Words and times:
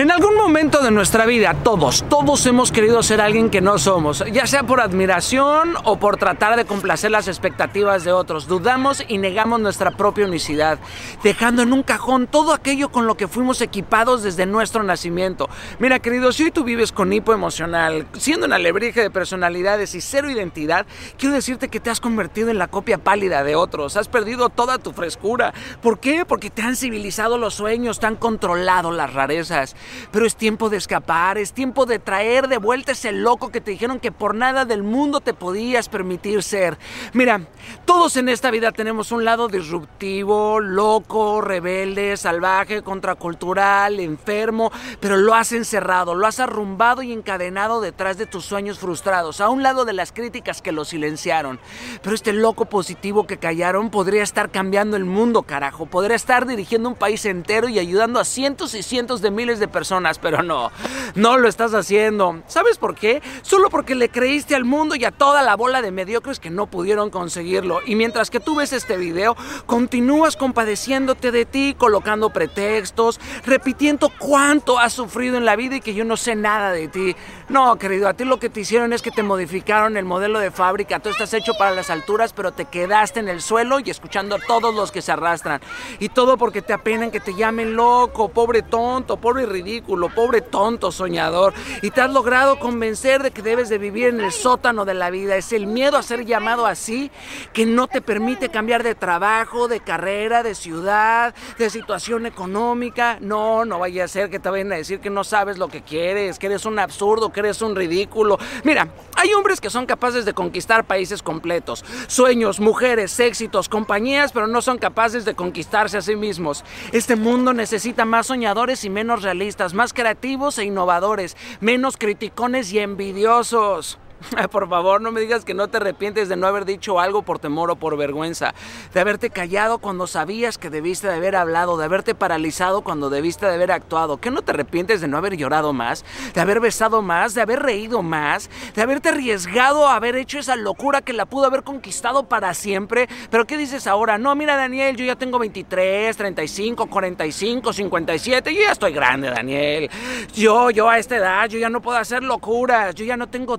En 0.00 0.10
algún 0.10 0.34
momento 0.34 0.82
de 0.82 0.90
nuestra 0.90 1.26
vida, 1.26 1.52
todos, 1.62 2.04
todos 2.08 2.46
hemos 2.46 2.72
querido 2.72 3.02
ser 3.02 3.20
alguien 3.20 3.50
que 3.50 3.60
no 3.60 3.76
somos, 3.76 4.24
ya 4.32 4.46
sea 4.46 4.62
por 4.62 4.80
admiración 4.80 5.74
o 5.84 5.98
por 5.98 6.16
tratar 6.16 6.56
de 6.56 6.64
complacer 6.64 7.10
las 7.10 7.28
expectativas 7.28 8.02
de 8.02 8.10
otros. 8.10 8.46
Dudamos 8.46 9.04
y 9.08 9.18
negamos 9.18 9.60
nuestra 9.60 9.90
propia 9.90 10.24
unicidad, 10.24 10.78
dejando 11.22 11.60
en 11.60 11.74
un 11.74 11.82
cajón 11.82 12.28
todo 12.28 12.54
aquello 12.54 12.90
con 12.90 13.06
lo 13.06 13.18
que 13.18 13.28
fuimos 13.28 13.60
equipados 13.60 14.22
desde 14.22 14.46
nuestro 14.46 14.82
nacimiento. 14.82 15.50
Mira, 15.78 15.98
querido, 15.98 16.32
si 16.32 16.44
hoy 16.44 16.50
tú 16.50 16.64
vives 16.64 16.92
con 16.92 17.12
hipo 17.12 17.34
emocional, 17.34 18.06
siendo 18.16 18.46
una 18.46 18.56
alebrije 18.56 19.02
de 19.02 19.10
personalidades 19.10 19.94
y 19.94 20.00
cero 20.00 20.30
identidad, 20.30 20.86
quiero 21.18 21.34
decirte 21.34 21.68
que 21.68 21.78
te 21.78 21.90
has 21.90 22.00
convertido 22.00 22.48
en 22.48 22.56
la 22.56 22.68
copia 22.68 22.96
pálida 22.96 23.44
de 23.44 23.54
otros, 23.54 23.98
has 23.98 24.08
perdido 24.08 24.48
toda 24.48 24.78
tu 24.78 24.94
frescura. 24.94 25.52
¿Por 25.82 26.00
qué? 26.00 26.24
Porque 26.24 26.48
te 26.48 26.62
han 26.62 26.76
civilizado 26.76 27.36
los 27.36 27.52
sueños, 27.52 28.00
te 28.00 28.06
han 28.06 28.16
controlado 28.16 28.92
las 28.92 29.12
rarezas. 29.12 29.76
Pero 30.10 30.26
es 30.26 30.36
tiempo 30.36 30.68
de 30.70 30.76
escapar, 30.76 31.38
es 31.38 31.52
tiempo 31.52 31.86
de 31.86 31.98
traer 31.98 32.48
de 32.48 32.58
vuelta 32.58 32.92
ese 32.92 33.12
loco 33.12 33.50
que 33.50 33.60
te 33.60 33.70
dijeron 33.70 34.00
que 34.00 34.12
por 34.12 34.34
nada 34.34 34.64
del 34.64 34.82
mundo 34.82 35.20
te 35.20 35.34
podías 35.34 35.88
permitir 35.88 36.42
ser. 36.42 36.78
Mira, 37.12 37.42
todos 37.84 38.16
en 38.16 38.28
esta 38.28 38.50
vida 38.50 38.72
tenemos 38.72 39.12
un 39.12 39.24
lado 39.24 39.48
disruptivo, 39.48 40.60
loco, 40.60 41.40
rebelde, 41.40 42.16
salvaje, 42.16 42.82
contracultural, 42.82 44.00
enfermo, 44.00 44.70
pero 45.00 45.16
lo 45.16 45.34
has 45.34 45.52
encerrado, 45.52 46.14
lo 46.14 46.26
has 46.26 46.40
arrumbado 46.40 47.02
y 47.02 47.12
encadenado 47.12 47.80
detrás 47.80 48.18
de 48.18 48.26
tus 48.26 48.44
sueños 48.44 48.78
frustrados, 48.78 49.40
a 49.40 49.48
un 49.48 49.62
lado 49.62 49.84
de 49.84 49.92
las 49.92 50.12
críticas 50.12 50.62
que 50.62 50.72
lo 50.72 50.84
silenciaron. 50.84 51.58
Pero 52.02 52.14
este 52.14 52.32
loco 52.32 52.66
positivo 52.66 53.26
que 53.26 53.38
callaron 53.38 53.90
podría 53.90 54.22
estar 54.22 54.50
cambiando 54.50 54.96
el 54.96 55.04
mundo, 55.04 55.42
carajo, 55.42 55.86
podría 55.86 56.16
estar 56.16 56.46
dirigiendo 56.46 56.88
un 56.88 56.94
país 56.94 57.24
entero 57.24 57.68
y 57.68 57.78
ayudando 57.78 58.20
a 58.20 58.24
cientos 58.24 58.74
y 58.74 58.82
cientos 58.82 59.20
de 59.20 59.30
miles 59.30 59.58
de 59.58 59.68
personas 59.70 60.18
pero 60.18 60.42
no, 60.42 60.70
no 61.14 61.38
lo 61.38 61.48
estás 61.48 61.74
haciendo. 61.74 62.42
¿Sabes 62.46 62.78
por 62.78 62.94
qué? 62.94 63.22
Solo 63.42 63.70
porque 63.70 63.94
le 63.94 64.08
creíste 64.08 64.54
al 64.54 64.64
mundo 64.64 64.94
y 64.94 65.04
a 65.04 65.10
toda 65.10 65.42
la 65.42 65.56
bola 65.56 65.82
de 65.82 65.90
mediocres 65.90 66.40
que 66.40 66.50
no 66.50 66.66
pudieron 66.66 67.10
conseguirlo. 67.10 67.80
Y 67.86 67.94
mientras 67.94 68.30
que 68.30 68.40
tú 68.40 68.56
ves 68.56 68.72
este 68.72 68.96
video, 68.96 69.36
continúas 69.66 70.36
compadeciéndote 70.36 71.30
de 71.30 71.44
ti, 71.44 71.74
colocando 71.76 72.30
pretextos, 72.30 73.20
repitiendo 73.44 74.10
cuánto 74.18 74.78
has 74.78 74.92
sufrido 74.92 75.36
en 75.36 75.44
la 75.44 75.56
vida 75.56 75.76
y 75.76 75.80
que 75.80 75.94
yo 75.94 76.04
no 76.04 76.16
sé 76.16 76.34
nada 76.34 76.72
de 76.72 76.88
ti. 76.88 77.16
No, 77.48 77.76
querido, 77.76 78.08
a 78.08 78.14
ti 78.14 78.24
lo 78.24 78.38
que 78.38 78.48
te 78.48 78.60
hicieron 78.60 78.92
es 78.92 79.02
que 79.02 79.10
te 79.10 79.22
modificaron 79.22 79.96
el 79.96 80.04
modelo 80.04 80.38
de 80.38 80.50
fábrica. 80.50 81.00
Tú 81.00 81.08
estás 81.08 81.34
hecho 81.34 81.54
para 81.54 81.72
las 81.72 81.90
alturas, 81.90 82.32
pero 82.32 82.52
te 82.52 82.66
quedaste 82.66 83.20
en 83.20 83.28
el 83.28 83.40
suelo 83.40 83.80
y 83.80 83.90
escuchando 83.90 84.36
a 84.36 84.38
todos 84.38 84.74
los 84.74 84.92
que 84.92 85.02
se 85.02 85.12
arrastran. 85.12 85.60
Y 85.98 86.10
todo 86.10 86.36
porque 86.36 86.62
te 86.62 86.72
apenan 86.72 87.10
que 87.10 87.20
te 87.20 87.34
llamen 87.34 87.74
loco, 87.74 88.28
pobre 88.28 88.62
tonto, 88.62 89.16
pobre 89.16 89.46
ridículo 89.60 90.08
pobre 90.08 90.40
tonto 90.40 90.90
soñador, 90.90 91.52
y 91.82 91.90
te 91.90 92.00
has 92.00 92.10
logrado 92.10 92.58
convencer 92.58 93.22
de 93.22 93.30
que 93.30 93.42
debes 93.42 93.68
de 93.68 93.78
vivir 93.78 94.08
en 94.08 94.20
el 94.20 94.32
sótano 94.32 94.84
de 94.84 94.94
la 94.94 95.10
vida. 95.10 95.36
Es 95.36 95.52
el 95.52 95.66
miedo 95.66 95.96
a 95.96 96.02
ser 96.02 96.24
llamado 96.24 96.66
así 96.66 97.10
que 97.52 97.66
no 97.66 97.86
te 97.86 98.00
permite 98.00 98.48
cambiar 98.48 98.82
de 98.82 98.94
trabajo, 98.94 99.68
de 99.68 99.80
carrera, 99.80 100.42
de 100.42 100.54
ciudad, 100.54 101.34
de 101.58 101.70
situación 101.70 102.26
económica. 102.26 103.18
No, 103.20 103.64
no 103.64 103.78
vaya 103.78 104.04
a 104.04 104.08
ser 104.08 104.30
que 104.30 104.38
te 104.38 104.48
vayan 104.48 104.72
a 104.72 104.76
decir 104.76 105.00
que 105.00 105.10
no 105.10 105.24
sabes 105.24 105.58
lo 105.58 105.68
que 105.68 105.82
quieres, 105.82 106.38
que 106.38 106.46
eres 106.46 106.64
un 106.64 106.78
absurdo, 106.78 107.32
que 107.32 107.40
eres 107.40 107.62
un 107.62 107.76
ridículo. 107.76 108.38
Mira, 108.64 108.88
hay 109.16 109.32
hombres 109.34 109.60
que 109.60 109.70
son 109.70 109.86
capaces 109.86 110.24
de 110.24 110.32
conquistar 110.32 110.84
países 110.84 111.22
completos, 111.22 111.84
sueños, 112.06 112.60
mujeres, 112.60 113.18
éxitos, 113.20 113.68
compañías, 113.68 114.32
pero 114.32 114.46
no 114.46 114.62
son 114.62 114.78
capaces 114.78 115.24
de 115.24 115.34
conquistarse 115.34 115.98
a 115.98 116.02
sí 116.02 116.16
mismos. 116.16 116.64
Este 116.92 117.16
mundo 117.16 117.52
necesita 117.52 118.04
más 118.04 118.28
soñadores 118.28 118.84
y 118.84 118.90
menos 118.90 119.22
realistas 119.22 119.49
más 119.74 119.92
creativos 119.92 120.58
e 120.58 120.64
innovadores, 120.64 121.36
menos 121.60 121.96
criticones 121.96 122.72
y 122.72 122.78
envidiosos. 122.78 123.98
Por 124.50 124.68
favor, 124.68 125.00
no 125.00 125.12
me 125.12 125.20
digas 125.20 125.44
que 125.44 125.54
no 125.54 125.68
te 125.68 125.78
arrepientes 125.78 126.28
de 126.28 126.36
no 126.36 126.46
haber 126.46 126.64
dicho 126.64 127.00
algo 127.00 127.22
por 127.22 127.38
temor 127.38 127.70
o 127.70 127.76
por 127.76 127.96
vergüenza, 127.96 128.54
de 128.92 129.00
haberte 129.00 129.30
callado 129.30 129.78
cuando 129.78 130.06
sabías 130.06 130.58
que 130.58 130.70
debiste 130.70 131.08
de 131.08 131.14
haber 131.14 131.36
hablado, 131.36 131.76
de 131.76 131.84
haberte 131.84 132.14
paralizado 132.14 132.82
cuando 132.82 133.10
debiste 133.10 133.46
de 133.46 133.54
haber 133.54 133.72
actuado. 133.72 134.18
¿Que 134.18 134.30
no 134.30 134.42
te 134.42 134.52
arrepientes 134.52 135.00
de 135.00 135.08
no 135.08 135.16
haber 135.16 135.36
llorado 135.36 135.72
más, 135.72 136.04
de 136.34 136.40
haber 136.40 136.60
besado 136.60 137.02
más, 137.02 137.34
de 137.34 137.42
haber 137.42 137.60
reído 137.60 138.02
más, 138.02 138.50
de 138.74 138.82
haberte 138.82 139.08
arriesgado 139.08 139.86
a 139.88 139.96
haber 139.96 140.16
hecho 140.16 140.38
esa 140.38 140.56
locura 140.56 141.00
que 141.00 141.12
la 141.12 141.26
pudo 141.26 141.46
haber 141.46 141.62
conquistado 141.62 142.28
para 142.28 142.52
siempre? 142.54 143.08
Pero 143.30 143.46
¿qué 143.46 143.56
dices 143.56 143.86
ahora? 143.86 144.18
No, 144.18 144.34
mira 144.34 144.56
Daniel, 144.56 144.96
yo 144.96 145.04
ya 145.04 145.16
tengo 145.16 145.38
23, 145.38 146.16
35, 146.16 146.86
45, 146.86 147.72
57, 147.72 148.54
yo 148.54 148.60
ya 148.62 148.72
estoy 148.72 148.92
grande, 148.92 149.30
Daniel. 149.30 149.90
Yo, 150.34 150.70
yo 150.70 150.88
a 150.88 150.98
esta 150.98 151.16
edad, 151.16 151.48
yo 151.48 151.58
ya 151.58 151.70
no 151.70 151.80
puedo 151.80 151.98
hacer 151.98 152.22
locuras, 152.22 152.94
yo 152.94 153.04
ya 153.04 153.16
no 153.16 153.28
tengo 153.28 153.58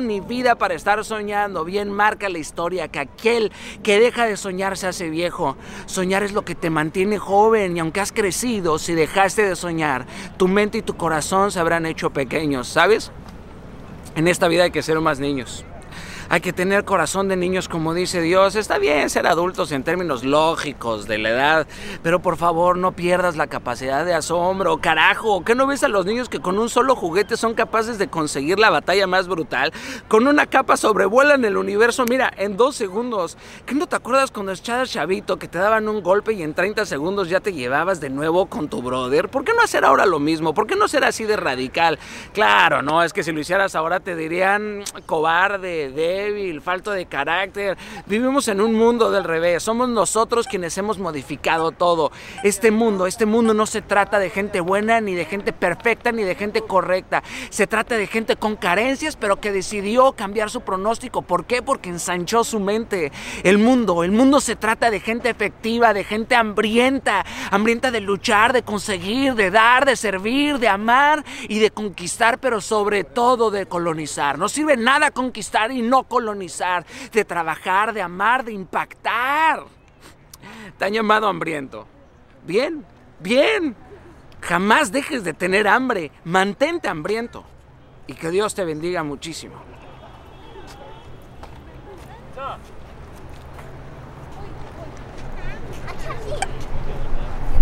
ni 0.00 0.20
vida 0.20 0.54
para 0.54 0.74
estar 0.74 1.04
soñando. 1.04 1.64
Bien 1.64 1.90
marca 1.90 2.28
la 2.28 2.38
historia 2.38 2.86
que 2.86 3.00
aquel 3.00 3.50
que 3.82 3.98
deja 3.98 4.26
de 4.26 4.36
soñar 4.36 4.76
se 4.76 4.86
hace 4.86 5.10
viejo. 5.10 5.56
Soñar 5.86 6.22
es 6.22 6.32
lo 6.32 6.44
que 6.44 6.54
te 6.54 6.70
mantiene 6.70 7.18
joven 7.18 7.76
y 7.76 7.80
aunque 7.80 8.00
has 8.00 8.12
crecido, 8.12 8.78
si 8.78 8.94
dejaste 8.94 9.42
de 9.42 9.56
soñar, 9.56 10.06
tu 10.36 10.46
mente 10.46 10.78
y 10.78 10.82
tu 10.82 10.96
corazón 10.96 11.50
se 11.50 11.58
habrán 11.58 11.86
hecho 11.86 12.10
pequeños, 12.10 12.68
¿sabes? 12.68 13.10
En 14.14 14.28
esta 14.28 14.46
vida 14.46 14.64
hay 14.64 14.70
que 14.70 14.82
ser 14.82 15.00
más 15.00 15.18
niños. 15.18 15.64
Hay 16.32 16.40
que 16.40 16.52
tener 16.52 16.84
corazón 16.84 17.26
de 17.26 17.34
niños 17.34 17.68
como 17.68 17.92
dice 17.92 18.20
Dios. 18.20 18.54
Está 18.54 18.78
bien 18.78 19.10
ser 19.10 19.26
adultos 19.26 19.72
en 19.72 19.82
términos 19.82 20.22
lógicos 20.22 21.08
de 21.08 21.18
la 21.18 21.30
edad, 21.30 21.66
pero 22.04 22.22
por 22.22 22.36
favor 22.36 22.78
no 22.78 22.92
pierdas 22.92 23.36
la 23.36 23.48
capacidad 23.48 24.04
de 24.04 24.14
asombro. 24.14 24.76
Carajo, 24.76 25.44
¿qué 25.44 25.56
no 25.56 25.66
ves 25.66 25.82
a 25.82 25.88
los 25.88 26.06
niños 26.06 26.28
que 26.28 26.38
con 26.38 26.56
un 26.60 26.68
solo 26.68 26.94
juguete 26.94 27.36
son 27.36 27.54
capaces 27.54 27.98
de 27.98 28.06
conseguir 28.06 28.60
la 28.60 28.70
batalla 28.70 29.08
más 29.08 29.26
brutal? 29.26 29.72
Con 30.06 30.28
una 30.28 30.46
capa 30.46 30.76
sobrevuelan 30.76 31.44
el 31.44 31.56
universo, 31.56 32.04
mira, 32.08 32.32
en 32.36 32.56
dos 32.56 32.76
segundos. 32.76 33.36
¿Qué 33.66 33.74
no 33.74 33.88
te 33.88 33.96
acuerdas 33.96 34.30
cuando 34.30 34.52
echabas 34.52 34.92
chavito 34.92 35.36
que 35.36 35.48
te 35.48 35.58
daban 35.58 35.88
un 35.88 36.00
golpe 36.00 36.32
y 36.32 36.44
en 36.44 36.54
30 36.54 36.86
segundos 36.86 37.28
ya 37.28 37.40
te 37.40 37.52
llevabas 37.52 38.00
de 38.00 38.08
nuevo 38.08 38.46
con 38.46 38.68
tu 38.68 38.82
brother? 38.82 39.30
¿Por 39.30 39.42
qué 39.42 39.52
no 39.52 39.62
hacer 39.62 39.84
ahora 39.84 40.06
lo 40.06 40.20
mismo? 40.20 40.54
¿Por 40.54 40.68
qué 40.68 40.76
no 40.76 40.86
ser 40.86 41.02
así 41.02 41.24
de 41.24 41.36
radical? 41.36 41.98
Claro, 42.32 42.82
no, 42.82 43.02
es 43.02 43.12
que 43.12 43.24
si 43.24 43.32
lo 43.32 43.40
hicieras 43.40 43.74
ahora 43.74 43.98
te 43.98 44.14
dirían 44.14 44.84
cobarde, 45.06 45.90
de 45.90 46.19
débil, 46.20 46.60
falto 46.60 46.90
de 46.90 47.06
carácter. 47.06 47.76
Vivimos 48.06 48.48
en 48.48 48.60
un 48.60 48.74
mundo 48.74 49.10
del 49.10 49.24
revés. 49.24 49.62
Somos 49.62 49.88
nosotros 49.88 50.46
quienes 50.46 50.76
hemos 50.78 50.98
modificado 50.98 51.72
todo. 51.72 52.12
Este 52.44 52.70
mundo, 52.70 53.06
este 53.06 53.26
mundo 53.26 53.54
no 53.54 53.66
se 53.66 53.82
trata 53.82 54.18
de 54.18 54.30
gente 54.30 54.60
buena, 54.60 55.00
ni 55.00 55.14
de 55.14 55.24
gente 55.24 55.52
perfecta, 55.52 56.12
ni 56.12 56.22
de 56.22 56.34
gente 56.34 56.62
correcta. 56.62 57.22
Se 57.50 57.66
trata 57.66 57.96
de 57.96 58.06
gente 58.06 58.36
con 58.36 58.56
carencias, 58.56 59.16
pero 59.16 59.40
que 59.40 59.52
decidió 59.52 60.12
cambiar 60.12 60.50
su 60.50 60.60
pronóstico. 60.60 61.22
¿Por 61.22 61.44
qué? 61.44 61.62
Porque 61.62 61.88
ensanchó 61.88 62.44
su 62.44 62.60
mente. 62.60 63.12
El 63.42 63.58
mundo, 63.58 64.04
el 64.04 64.12
mundo 64.12 64.40
se 64.40 64.56
trata 64.56 64.90
de 64.90 65.00
gente 65.00 65.30
efectiva, 65.30 65.94
de 65.94 66.04
gente 66.04 66.34
hambrienta, 66.34 67.24
hambrienta 67.50 67.90
de 67.90 68.00
luchar, 68.00 68.52
de 68.52 68.62
conseguir, 68.62 69.34
de 69.34 69.50
dar, 69.50 69.86
de 69.86 69.96
servir, 69.96 70.58
de 70.58 70.68
amar 70.68 71.24
y 71.48 71.58
de 71.58 71.70
conquistar, 71.70 72.38
pero 72.38 72.60
sobre 72.60 73.04
todo 73.04 73.50
de 73.50 73.66
colonizar. 73.66 74.38
No 74.38 74.48
sirve 74.48 74.76
nada 74.76 75.10
conquistar 75.10 75.70
y 75.72 75.82
no 75.82 76.04
colonizar, 76.10 76.84
de 77.12 77.24
trabajar, 77.24 77.94
de 77.94 78.02
amar, 78.02 78.44
de 78.44 78.52
impactar. 78.52 79.64
Te 80.76 80.84
han 80.84 80.92
llamado 80.92 81.28
hambriento. 81.28 81.86
Bien, 82.44 82.84
bien. 83.20 83.76
Jamás 84.42 84.90
dejes 84.90 85.24
de 85.24 85.32
tener 85.32 85.68
hambre. 85.68 86.10
Mantente 86.24 86.88
hambriento. 86.88 87.44
Y 88.06 88.14
que 88.14 88.30
Dios 88.30 88.54
te 88.54 88.64
bendiga 88.64 89.02
muchísimo. 89.02 89.54